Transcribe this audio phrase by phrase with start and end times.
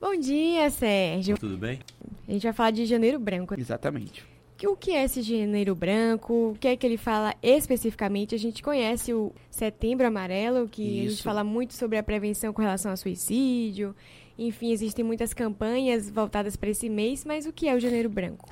[0.00, 1.36] Bom dia, Sérgio.
[1.36, 1.80] Tudo bem?
[2.28, 3.58] A gente vai falar de Janeiro Branco.
[3.58, 4.24] Exatamente.
[4.64, 6.50] O que é esse Janeiro Branco?
[6.50, 8.34] O que é que ele fala especificamente?
[8.34, 11.06] A gente conhece o Setembro Amarelo, que Isso.
[11.06, 13.94] a gente fala muito sobre a prevenção com relação ao suicídio.
[14.38, 18.48] Enfim, existem muitas campanhas voltadas para esse mês, mas o que é o Janeiro Branco?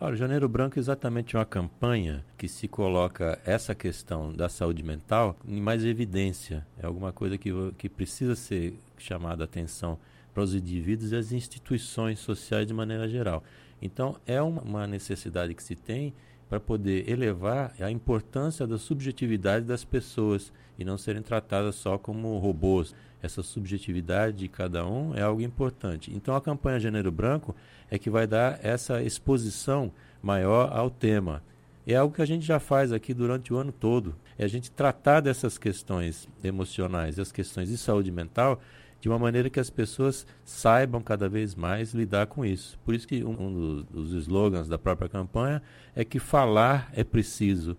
[0.00, 4.82] Olha, o Janeiro Branco é exatamente uma campanha que se coloca essa questão da saúde
[4.82, 6.66] mental em mais evidência.
[6.78, 9.98] É alguma coisa que, que precisa ser chamada a atenção
[10.36, 13.42] para os indivíduos e as instituições sociais de maneira geral.
[13.80, 16.12] Então, é uma, necessidade que se tem
[16.46, 22.36] para poder elevar a importância da subjetividade das pessoas e não serem tratadas só como
[22.36, 22.94] robôs.
[23.22, 26.12] Essa subjetividade de cada um é algo importante.
[26.14, 27.56] Então, a campanha Janeiro Branco
[27.90, 29.90] é que vai dar essa exposição
[30.22, 31.42] maior ao tema.
[31.86, 34.14] É algo que a gente já faz aqui durante o ano todo.
[34.36, 38.60] É a gente tratar dessas questões emocionais, as questões de saúde mental,
[39.06, 42.76] de uma maneira que as pessoas saibam cada vez mais lidar com isso.
[42.84, 45.62] Por isso que um, dos, dos slogans da própria campanha
[45.94, 47.76] é que falar é preciso.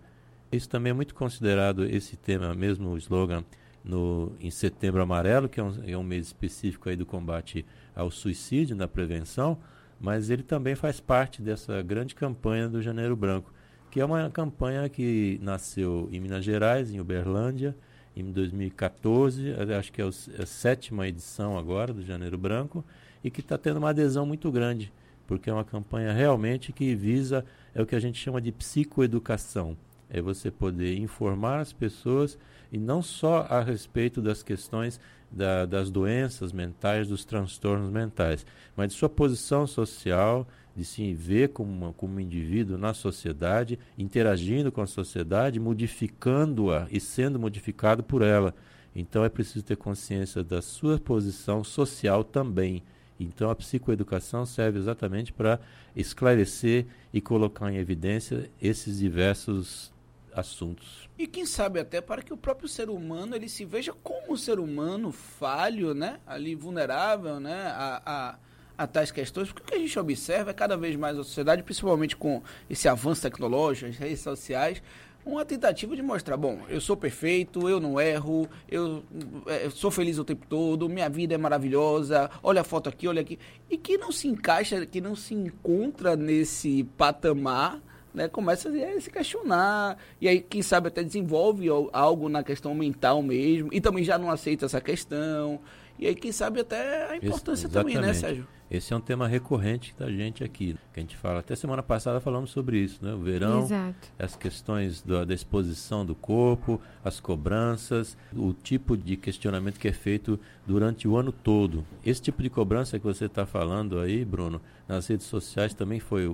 [0.50, 3.44] Isso também é muito considerado esse tema, mesmo o slogan
[3.84, 7.62] no, em Setembro Amarelo, que é um, é um mês específico aí do combate
[7.94, 9.58] ao suicídio, na prevenção,
[10.00, 13.52] mas ele também faz parte dessa grande campanha do Janeiro Branco,
[13.90, 17.76] que é uma campanha que nasceu em Minas Gerais, em Uberlândia,
[18.20, 22.84] em 2014, acho que é, é a sétima edição agora do Janeiro Branco,
[23.22, 24.92] e que está tendo uma adesão muito grande,
[25.26, 29.76] porque é uma campanha realmente que visa, é o que a gente chama de psicoeducação,
[30.08, 32.38] é você poder informar as pessoas,
[32.72, 38.46] e não só a respeito das questões da, das doenças mentais, dos transtornos mentais,
[38.76, 40.46] mas de sua posição social,
[40.78, 46.86] de se ver como, uma, como um indivíduo na sociedade, interagindo com a sociedade, modificando-a
[46.88, 48.54] e sendo modificado por ela.
[48.94, 52.84] Então é preciso ter consciência da sua posição social também.
[53.18, 55.58] Então a psicoeducação serve exatamente para
[55.96, 59.92] esclarecer e colocar em evidência esses diversos
[60.32, 61.08] assuntos.
[61.18, 64.36] E quem sabe até para que o próprio ser humano ele se veja como um
[64.36, 66.20] ser humano falho, né?
[66.24, 67.62] Ali vulnerável, né?
[67.74, 68.38] A, a,
[68.78, 71.64] a tais questões, porque o que a gente observa é cada vez mais a sociedade,
[71.64, 72.40] principalmente com
[72.70, 74.80] esse avanço tecnológico, as redes sociais,
[75.26, 79.02] uma tentativa de mostrar, bom, eu sou perfeito, eu não erro, eu,
[79.46, 83.08] é, eu, sou feliz o tempo todo, minha vida é maravilhosa, olha a foto aqui,
[83.08, 83.38] olha aqui,
[83.68, 87.80] e que não se encaixa, que não se encontra nesse patamar
[88.14, 93.22] né, começa a se questionar, e aí, quem sabe, até desenvolve algo na questão mental
[93.22, 95.60] mesmo, e também já não aceita essa questão,
[95.98, 98.46] e aí, quem sabe, até a importância Esse, também, né, Sérgio?
[98.70, 101.40] Esse é um tema recorrente da gente aqui, que a gente fala.
[101.40, 103.14] Até semana passada falamos sobre isso, né?
[103.14, 104.08] O verão, Exato.
[104.18, 109.92] as questões da, da exposição do corpo, as cobranças, o tipo de questionamento que é
[109.92, 111.84] feito durante o ano todo.
[112.04, 116.26] Esse tipo de cobrança que você está falando aí, Bruno, nas redes sociais também foi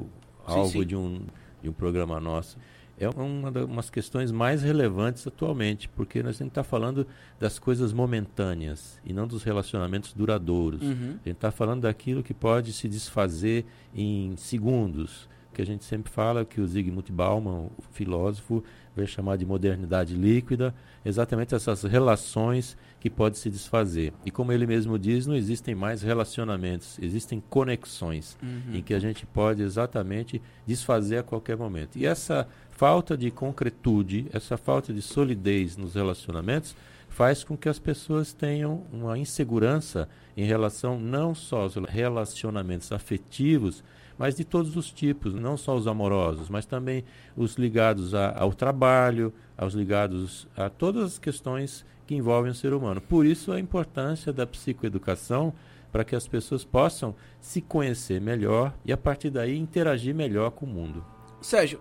[0.45, 0.87] algo sim, sim.
[0.87, 1.21] de um
[1.65, 2.59] de um programa nosso,
[2.99, 7.07] é uma das questões mais relevantes atualmente, porque nós temos que estar falando
[7.41, 10.83] das coisas momentâneas e não dos relacionamentos duradouros.
[10.83, 11.19] Uhum.
[11.25, 16.13] A gente está falando daquilo que pode se desfazer em segundos, que a gente sempre
[16.13, 18.63] fala que o Zygmunt Bauman, o filósofo,
[18.95, 24.13] vai chamar de modernidade líquida, exatamente essas relações que podem se desfazer.
[24.25, 28.77] E como ele mesmo diz, não existem mais relacionamentos, existem conexões uhum.
[28.77, 31.97] em que a gente pode exatamente desfazer a qualquer momento.
[31.97, 36.75] E essa falta de concretude, essa falta de solidez nos relacionamentos
[37.09, 43.85] faz com que as pessoas tenham uma insegurança em relação não só aos relacionamentos afetivos,
[44.19, 47.05] mas de todos os tipos, não só os amorosos, mas também
[47.37, 52.73] os ligados a, ao trabalho, aos ligados a todas as questões que envolvem o ser
[52.73, 53.01] humano.
[53.01, 55.53] Por isso a importância da psicoeducação
[55.91, 60.67] para que as pessoas possam se conhecer melhor e a partir daí interagir melhor com
[60.67, 61.05] o mundo.
[61.41, 61.81] Sérgio,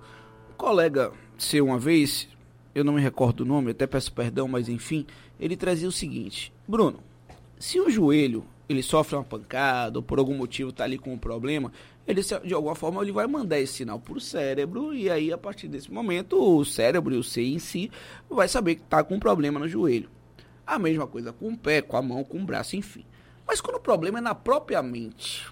[0.51, 2.29] um colega seu uma vez,
[2.75, 5.05] eu não me recordo o nome, até peço perdão, mas enfim,
[5.39, 6.99] ele trazia o seguinte: Bruno,
[7.57, 11.17] se o joelho ele sofre uma pancada ou por algum motivo está ali com um
[11.17, 11.71] problema,
[12.07, 15.37] ele de alguma forma ele vai mandar esse sinal para o cérebro e aí a
[15.37, 17.91] partir desse momento o cérebro e o ser em si
[18.29, 20.09] vai saber que está com um problema no joelho.
[20.65, 23.05] A mesma coisa com o pé, com a mão, com o braço, enfim.
[23.45, 25.45] Mas quando o problema é na própria mente,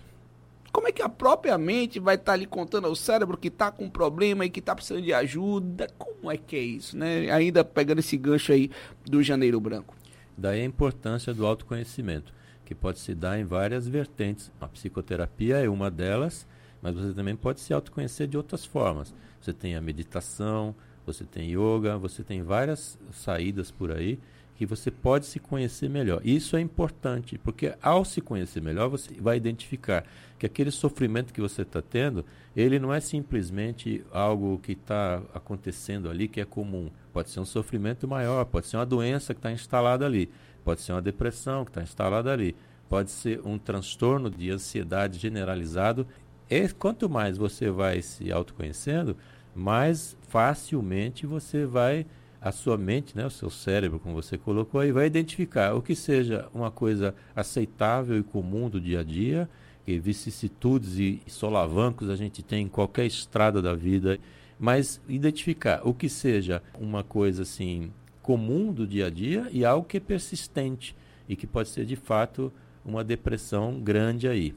[0.71, 3.69] como é que a própria mente vai estar tá ali contando ao cérebro que está
[3.69, 5.87] com um problema e que está precisando de ajuda?
[5.97, 7.29] Como é que é isso, né?
[7.29, 8.71] Ainda pegando esse gancho aí
[9.03, 9.93] do Janeiro Branco.
[10.37, 12.33] Daí a importância do autoconhecimento
[12.65, 14.51] que pode se dar em várias vertentes.
[14.59, 16.47] A psicoterapia é uma delas,
[16.81, 19.13] mas você também pode se autoconhecer de outras formas.
[19.39, 20.75] Você tem a meditação,
[21.05, 24.19] você tem yoga, você tem várias saídas por aí
[24.61, 26.21] que você pode se conhecer melhor.
[26.23, 30.05] Isso é importante, porque ao se conhecer melhor, você vai identificar
[30.37, 32.23] que aquele sofrimento que você está tendo,
[32.55, 36.91] ele não é simplesmente algo que está acontecendo ali que é comum.
[37.11, 40.29] Pode ser um sofrimento maior, pode ser uma doença que está instalada ali,
[40.63, 42.55] pode ser uma depressão que está instalada ali,
[42.89, 46.05] pode ser um transtorno de ansiedade generalizado.
[46.49, 49.15] E quanto mais você vai se autoconhecendo,
[49.55, 52.05] mais facilmente você vai
[52.41, 55.95] a sua mente, né, o seu cérebro, como você colocou aí, vai identificar o que
[55.95, 59.47] seja uma coisa aceitável e comum do dia a dia,
[59.85, 64.19] que vicissitudes e solavancos a gente tem em qualquer estrada da vida,
[64.59, 69.87] mas identificar o que seja uma coisa assim comum do dia a dia e algo
[69.87, 70.95] que é persistente
[71.27, 72.51] e que pode ser de fato
[72.83, 74.53] uma depressão grande aí.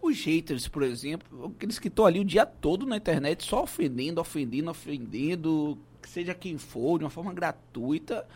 [0.00, 4.20] Os haters, por exemplo, aqueles que estão ali o dia todo na internet só ofendendo,
[4.20, 8.26] ofendendo, ofendendo, seja quem for, de uma forma gratuita,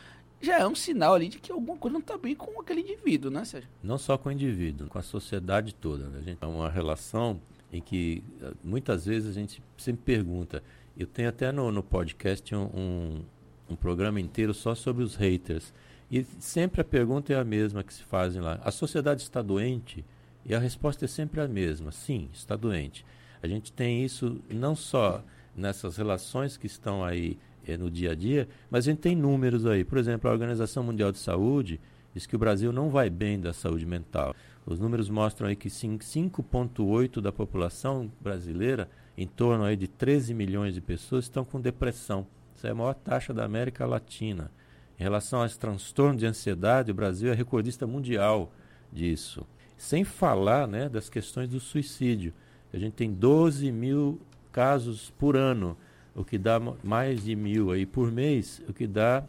[0.40, 3.30] já é um sinal ali de que alguma coisa não está bem com aquele indivíduo,
[3.30, 3.68] né, Sérgio?
[3.82, 6.08] Não só com o indivíduo, com a sociedade toda.
[6.08, 6.18] Né?
[6.18, 7.40] A gente é uma relação
[7.72, 10.62] em que eh, muitas vezes a gente sempre pergunta.
[10.96, 13.22] Eu tenho até no, no podcast um, um,
[13.70, 15.72] um programa inteiro só sobre os haters.
[16.10, 18.60] E sempre a pergunta é a mesma que se fazem lá.
[18.64, 20.04] A sociedade está doente?
[20.44, 21.92] E a resposta é sempre a mesma.
[21.92, 23.04] Sim, está doente.
[23.42, 25.22] A gente tem isso não só
[25.54, 29.66] nessas relações que estão aí é, no dia a dia, mas a gente tem números
[29.66, 29.84] aí.
[29.84, 31.80] Por exemplo, a Organização Mundial de Saúde
[32.14, 34.34] diz que o Brasil não vai bem da saúde mental.
[34.66, 40.74] Os números mostram aí que 5,8% da população brasileira, em torno aí de 13 milhões
[40.74, 42.26] de pessoas, estão com depressão.
[42.60, 44.50] Essa é a maior taxa da América Latina.
[44.98, 48.52] Em relação aos transtornos de ansiedade, o Brasil é recordista mundial
[48.92, 49.46] disso.
[49.78, 52.34] Sem falar né, das questões do suicídio.
[52.70, 54.20] A gente tem 12 mil
[54.52, 55.74] casos por ano
[56.14, 59.24] o que dá mais de mil aí por mês, o que dá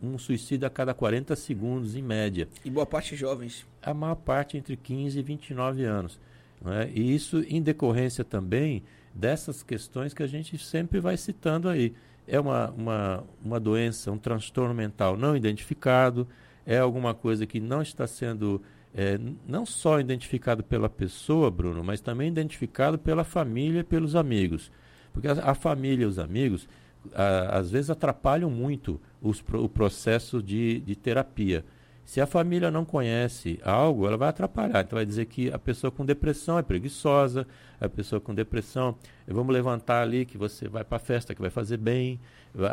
[0.00, 2.46] um suicídio a cada 40 segundos, em média.
[2.64, 3.66] E boa parte jovens.
[3.82, 6.20] A maior parte entre 15 e 29 anos.
[6.64, 6.88] É?
[6.94, 11.92] E isso em decorrência também dessas questões que a gente sempre vai citando aí.
[12.28, 16.28] É uma, uma, uma doença, um transtorno mental não identificado,
[16.66, 18.60] é alguma coisa que não está sendo
[18.94, 24.70] é, não só identificado pela pessoa, Bruno, mas também identificado pela família e pelos amigos.
[25.12, 26.68] Porque a, a família e os amigos,
[27.14, 31.64] a, às vezes, atrapalham muito os, o processo de, de terapia.
[32.08, 34.80] Se a família não conhece algo, ela vai atrapalhar.
[34.80, 37.46] Então vai dizer que a pessoa com depressão é preguiçosa,
[37.78, 38.96] a pessoa com depressão,
[39.26, 42.18] vamos levantar ali que você vai para a festa que vai fazer bem,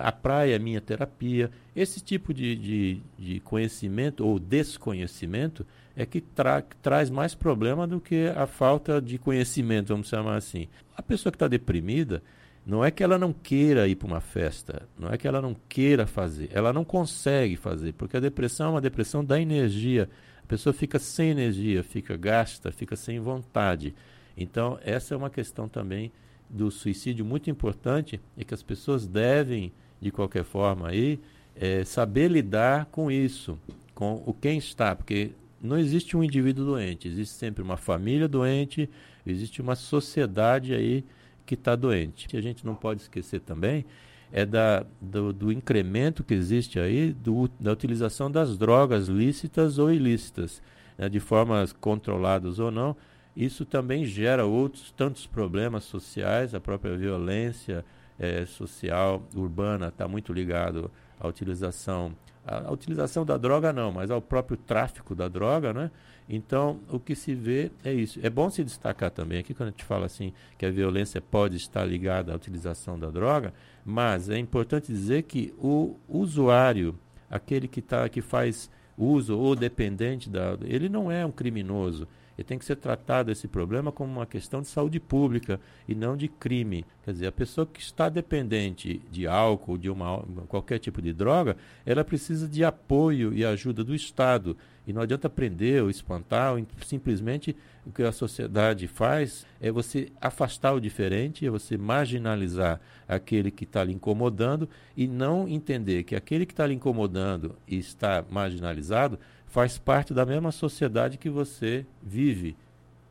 [0.02, 1.52] a praia é minha terapia.
[1.76, 5.68] Esse tipo de, de, de conhecimento ou desconhecimento
[5.98, 10.70] é que tra traz mais problema do que a falta de conhecimento, vamos chamar assim.
[10.96, 12.24] A pessoa que está deprimida,
[12.66, 15.56] não é que ela não queira ir para uma festa, não é que ela não
[15.70, 20.10] queira fazer, ela não consegue fazer, porque a depressão é uma depressão da energia.
[20.44, 23.94] A pessoa fica sem energia, fica gasta, fica sem vontade.
[24.36, 26.12] Então, essa é uma questão também
[26.50, 29.72] do suicídio muito importante e que as pessoas devem,
[30.02, 31.20] de qualquer forma, aí,
[31.56, 33.58] é, saber lidar com isso,
[33.94, 38.90] com o quem está, porque não existe um indivíduo doente, existe sempre uma família doente,
[39.26, 41.04] existe uma sociedade aí
[41.46, 42.28] que está doente.
[42.28, 43.86] Que a gente não pode esquecer também
[44.32, 49.92] é da, do, do incremento que existe aí do, da utilização das drogas lícitas ou
[49.92, 50.62] ilícitas,
[50.98, 52.96] né, de formas controladas ou não.
[53.36, 57.86] Isso também gera outros tantos problemas sociais, a própria violência
[58.18, 62.14] é, social urbana está muito ligado à utilização
[62.46, 65.92] a, utilização da droga não, mas ao próprio tráfico da droga, né?
[66.28, 68.20] Então, o que se vê é isso.
[68.24, 71.56] É bom se destacar também aqui quando a gente fala assim que a violência pode
[71.56, 76.98] estar ligada à utilização da droga, mas é importante dizer que o usuário,
[77.30, 82.44] aquele que tá que faz uso ou dependente da, ele não é um criminoso e
[82.44, 86.28] tem que ser tratado esse problema como uma questão de saúde pública e não de
[86.28, 86.86] crime.
[87.04, 91.56] Quer dizer, a pessoa que está dependente de álcool, de uma, qualquer tipo de droga,
[91.86, 94.58] ela precisa de apoio e ajuda do Estado.
[94.88, 100.12] E não adianta prender ou espantar, ou simplesmente o que a sociedade faz é você
[100.22, 106.16] afastar o diferente, é você marginalizar aquele que está lhe incomodando e não entender que
[106.16, 109.20] aquele que está lhe incomodando e está marginalizado
[109.56, 112.58] faz parte da mesma sociedade que você vive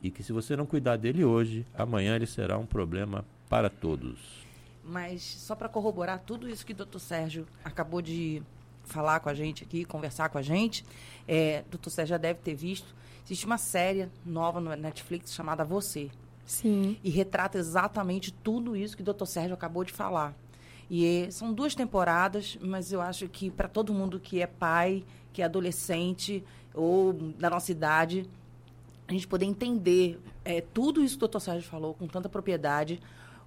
[0.02, 4.18] e que se você não cuidar dele hoje, amanhã ele será um problema para todos.
[4.84, 8.42] Mas só para corroborar tudo isso que o doutor Sérgio acabou de
[8.84, 10.84] falar com a gente aqui, conversar com a gente,
[11.26, 16.10] é, doutor Sérgio já deve ter visto, existe uma série nova no Netflix chamada Você.
[16.44, 16.98] Sim.
[17.02, 20.34] E retrata exatamente tudo isso que o doutor Sérgio acabou de falar.
[20.90, 25.02] E são duas temporadas, mas eu acho que para todo mundo que é pai,
[25.34, 28.26] que é adolescente ou da nossa idade,
[29.06, 31.40] a gente poder entender é, tudo isso que o Dr.
[31.40, 33.00] Sérgio falou com tanta propriedade.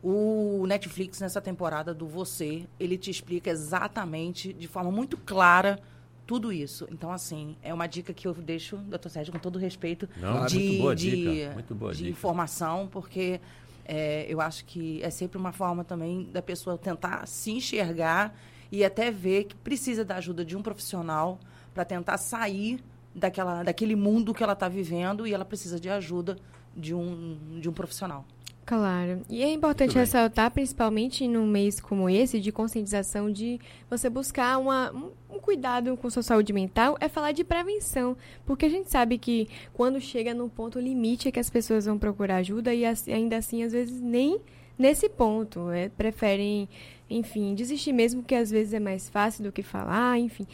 [0.03, 5.79] O Netflix, nessa temporada do Você, ele te explica exatamente, de forma muito clara,
[6.27, 6.87] tudo isso.
[6.91, 10.59] Então, assim, é uma dica que eu deixo, doutor Sérgio, com todo respeito, Não, de,
[10.59, 13.39] muito boa de, dica, muito de informação, porque
[13.85, 18.37] é, eu acho que é sempre uma forma também da pessoa tentar se enxergar
[18.69, 21.39] e até ver que precisa da ajuda de um profissional
[21.77, 22.79] para tentar sair
[23.13, 26.35] daquela, daquele mundo que ela está vivendo e ela precisa de ajuda
[26.75, 28.25] de um, de um profissional.
[28.65, 29.21] Claro.
[29.29, 34.91] E é importante ressaltar, principalmente num mês como esse, de conscientização, de você buscar uma,
[34.91, 38.17] um, um cuidado com sua saúde mental, é falar de prevenção.
[38.43, 41.99] Porque a gente sabe que quando chega num ponto limite é que as pessoas vão
[41.99, 44.41] procurar ajuda e assim- ainda assim, às vezes, nem
[44.77, 45.69] nesse ponto.
[45.69, 46.67] é, preferem,
[47.09, 50.45] enfim, desistir mesmo, que às vezes é mais fácil do que falar, enfim.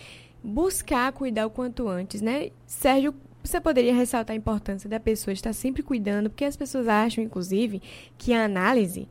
[0.43, 2.49] Buscar cuidar o quanto antes, né?
[2.65, 7.23] Sérgio, você poderia ressaltar a importância da pessoa estar sempre cuidando, porque as pessoas acham,
[7.23, 7.81] inclusive,
[8.17, 9.07] que a análise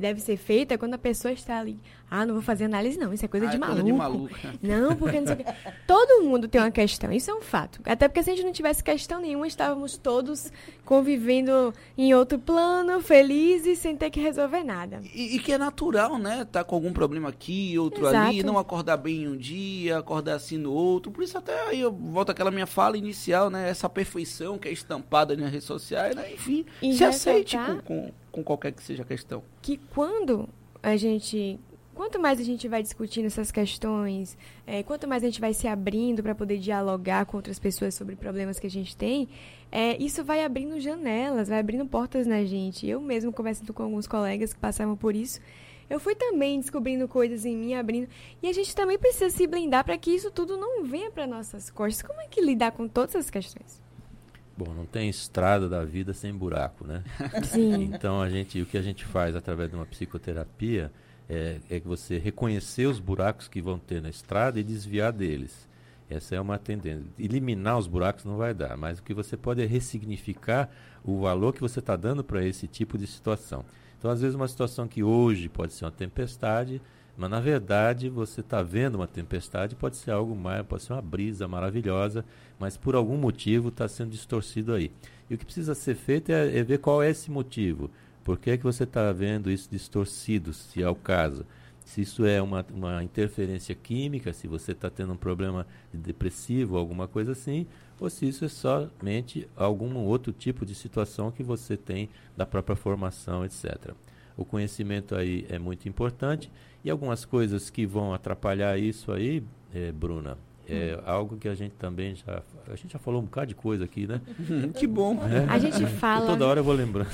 [0.00, 1.78] deve ser feita quando a pessoa está ali.
[2.10, 3.12] Ah, não vou fazer análise, não.
[3.12, 3.74] Isso é coisa, Ah, de, é maluco.
[3.80, 4.34] coisa de maluco.
[4.62, 5.44] Não, porque não sei o quê.
[5.86, 7.80] Todo mundo tem uma questão, isso é um fato.
[7.84, 10.52] Até porque se a gente não tivesse questão nenhuma, estávamos todos
[10.84, 15.00] convivendo em outro plano, felizes, sem ter que resolver nada.
[15.14, 16.46] E, e que é natural, né?
[16.50, 18.46] Tá com algum problema aqui, outro ali, Exato.
[18.46, 21.10] não acordar bem um dia, acordar assim no outro.
[21.10, 23.68] Por isso até aí eu volto àquela minha fala inicial, né?
[23.68, 26.32] Essa perfeição que é estampada nas redes sociais, né?
[26.32, 29.44] Enfim, E se aceite ressaltar- com, com, com qualquer que seja a questão.
[29.62, 30.48] que quando
[30.82, 31.58] a gente.
[31.94, 34.36] Quanto mais a gente vai discutindo essas questões,
[34.66, 38.16] eh, quanto mais a gente vai se abrindo para poder dialogar com outras pessoas sobre
[38.16, 39.28] problemas que a gente tem,
[39.70, 42.84] eh, isso vai abrindo janelas, vai abrindo portas na gente.
[42.84, 45.40] Eu mesmo, conversando com alguns colegas que passavam por isso,
[45.88, 48.08] eu fui também descobrindo coisas em mim, abrindo.
[48.42, 51.70] E a gente também precisa se blindar para que isso tudo não venha para nossas
[51.70, 52.02] costas.
[52.02, 53.83] Como é que lidar com todas essas questões?
[54.56, 57.02] Bom, não tem estrada da vida sem buraco, né?
[57.44, 57.90] Sim.
[57.92, 60.92] Então a gente, o que a gente faz através de uma psicoterapia
[61.28, 65.68] é, é que você reconhecer os buracos que vão ter na estrada e desviar deles.
[66.08, 67.04] Essa é uma tendência.
[67.18, 70.70] Eliminar os buracos não vai dar, mas o que você pode é ressignificar
[71.02, 73.64] o valor que você está dando para esse tipo de situação.
[73.98, 76.80] Então, às vezes, uma situação que hoje pode ser uma tempestade,
[77.16, 81.02] mas na verdade você está vendo uma tempestade, pode ser algo mais, pode ser uma
[81.02, 82.24] brisa maravilhosa,
[82.58, 84.90] mas por algum motivo está sendo distorcido aí.
[85.30, 87.90] E o que precisa ser feito é, é ver qual é esse motivo.
[88.24, 91.44] Por que, que você está vendo isso distorcido, se é o caso?
[91.84, 96.78] Se isso é uma, uma interferência química, se você está tendo um problema de depressivo,
[96.78, 97.66] alguma coisa assim,
[98.00, 102.74] ou se isso é somente algum outro tipo de situação que você tem da própria
[102.74, 103.92] formação, etc.
[104.36, 106.50] O conhecimento aí é muito importante
[106.84, 109.42] e algumas coisas que vão atrapalhar isso aí,
[109.74, 110.36] eh, Bruna,
[110.68, 113.84] é algo que a gente também já a gente já falou um bocado de coisa
[113.84, 114.20] aqui, né?
[114.74, 115.18] que bom.
[115.24, 115.44] É.
[115.48, 116.26] A gente fala.
[116.26, 117.10] Toda hora eu vou lembrando.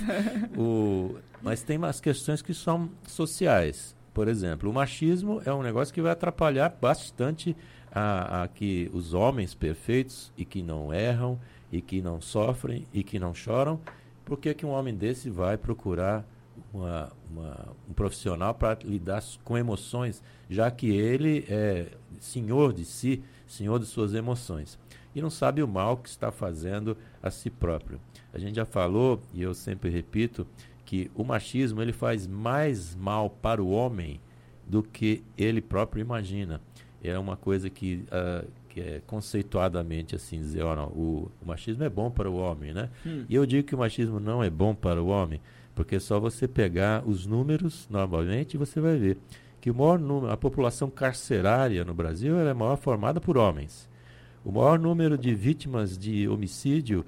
[0.57, 3.95] O, mas tem umas questões que são sociais.
[4.15, 7.57] Por exemplo, o machismo é um negócio que vai atrapalhar bastante
[7.93, 11.39] a, a que os homens perfeitos e que não erram
[11.73, 13.81] e que não sofrem e que não choram.
[14.25, 16.25] Por que, que um homem desse vai procurar
[16.73, 21.87] uma, uma- um profissional para lidar com emoções, já que ele é
[22.19, 24.79] senhor de si, senhor de suas emoções?
[25.15, 28.01] E não sabe o mal que está fazendo a si próprio.
[28.33, 30.47] A gente já falou, e eu sempre repito,
[30.85, 34.21] que o machismo ele faz mais mal para o homem
[34.67, 36.61] do que ele próprio imagina.
[37.03, 41.83] É uma coisa que, ah, que é conceituadamente assim, dizer, ó, não, o, o machismo
[41.83, 42.89] é bom para o homem, né?
[43.05, 43.25] Hum.
[43.29, 45.41] E eu digo que o machismo não é bom para o homem,
[45.81, 49.17] porque é só você pegar os números normalmente e você vai ver
[49.63, 53.89] que o maior número, a população carcerária no Brasil é maior formada por homens.
[54.45, 57.03] O maior número de vítimas de homicídio,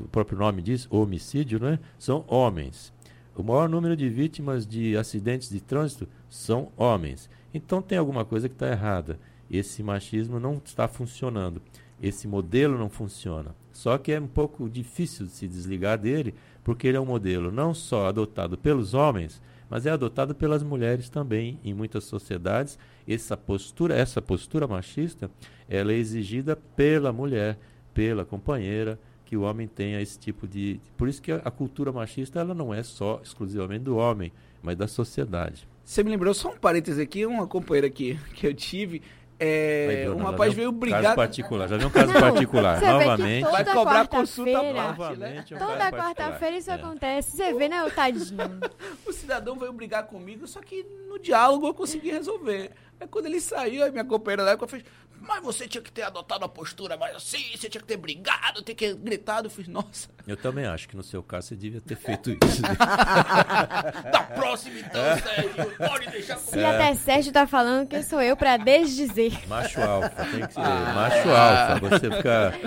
[0.00, 1.78] o próprio nome diz homicídio, né?
[1.98, 2.94] São homens.
[3.36, 7.28] O maior número de vítimas de acidentes de trânsito são homens.
[7.52, 9.20] Então tem alguma coisa que está errada.
[9.50, 11.60] Esse machismo não está funcionando.
[12.02, 13.54] Esse modelo não funciona.
[13.70, 16.34] Só que é um pouco difícil de se desligar dele,
[16.64, 21.08] porque ele é um modelo não só adotado pelos homens, mas é adotado pelas mulheres
[21.08, 22.78] também em muitas sociedades.
[23.06, 25.30] Essa postura, essa postura machista,
[25.68, 27.58] ela é exigida pela mulher,
[27.92, 30.80] pela companheira, que o homem tenha esse tipo de.
[30.96, 34.86] Por isso que a, cultura machista ela não é só exclusivamente do homem, mas da
[34.86, 35.66] sociedade.
[35.84, 39.02] Você me lembrou só um parêntese aqui, uma companheira que, que eu tive,
[39.44, 41.02] É, Aí, um rapaz veio brigar.
[41.02, 42.80] Caso particular, já viu um caso Não, particular.
[42.80, 43.44] Novamente.
[43.50, 45.26] Vai cobrar consulta à quarta-feira- parte, né?
[45.28, 46.70] Novamente, um Toda quarta-feira isso.
[46.70, 46.74] É.
[46.74, 47.36] acontece.
[47.36, 48.60] Você vê, né, o tadinho?
[49.06, 52.70] O cidadão veio brigar comigo, só que no diálogo eu consegui resolver.
[53.04, 54.82] Aí quando ele saiu, a minha companheira da época fez,
[55.20, 58.62] mas você tinha que ter adotado a postura mais assim, você tinha que ter brigado,
[58.62, 59.46] ter que gritado.
[59.46, 62.62] Eu fiz, nossa, Eu também acho que no seu caso você devia ter feito isso.
[62.62, 62.68] né?
[64.10, 66.52] da próxima então, Sérgio, pode deixar comigo.
[66.52, 69.46] Se até Sérgio tá falando, quem sou eu pra desdizer?
[69.48, 70.60] Macho alfa, tem que ser.
[70.60, 70.92] Ah.
[70.94, 71.88] Macho alfa.
[71.90, 72.58] Você ficar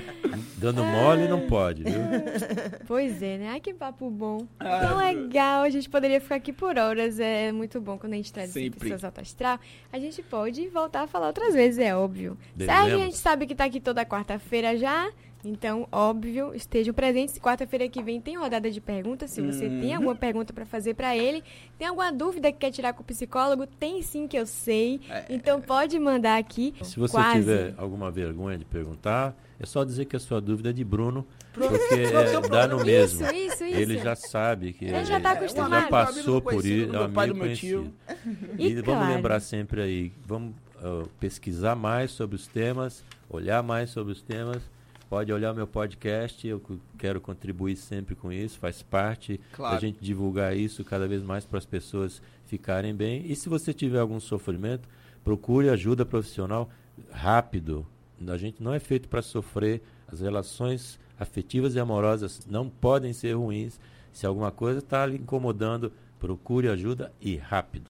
[0.58, 1.94] dando mole não pode, viu?
[2.88, 3.50] Pois é, né?
[3.50, 4.46] Ai, que papo bom.
[4.60, 7.20] Ah, Tão legal, a gente poderia ficar aqui por horas.
[7.20, 8.80] É muito bom quando a gente traz Sempre.
[8.80, 9.60] pessoas alto astral.
[9.92, 12.38] A gente pode voltar a falar outras vezes, é óbvio.
[12.56, 12.82] Devemos.
[12.82, 15.10] Sérgio, a gente sabe que tá aqui toda quarta-feira já.
[15.48, 17.40] Então, óbvio, estejam presentes.
[17.40, 19.32] Quarta-feira que vem tem rodada de perguntas.
[19.32, 21.42] Se você tem alguma pergunta para fazer para ele,
[21.78, 25.00] tem alguma dúvida que quer tirar com o psicólogo, tem sim que eu sei.
[25.30, 26.74] Então pode mandar aqui.
[26.84, 27.40] Se você Quase.
[27.40, 31.26] tiver alguma vergonha de perguntar, é só dizer que a sua dúvida é de Bruno,
[31.54, 33.24] porque é é, dá no mesmo.
[33.26, 33.80] Isso, isso, isso.
[33.80, 35.82] Ele já sabe que Ele já tá ele acostumado.
[35.82, 37.94] já passou por isso, é um e amigo conhecido.
[38.60, 39.14] E E vamos claro.
[39.16, 44.62] lembrar sempre aí, vamos ah, pesquisar mais sobre os temas, olhar mais sobre os temas.
[45.10, 46.62] Pode olhar o meu podcast, eu
[46.98, 49.76] quero contribuir sempre com isso, faz parte Claro.
[49.76, 53.24] da gente divulgar isso cada vez mais para as pessoas ficarem bem.
[53.26, 54.88] E se você tiver algum sofrimento,
[55.24, 56.70] procure ajuda profissional
[57.10, 57.86] rápido.
[58.28, 59.82] A gente não é feito para sofrer.
[60.08, 63.80] As relações afetivas e amorosas não podem ser ruins.
[64.12, 67.86] Se alguma coisa está lhe incomodando, procure ajuda e rápido.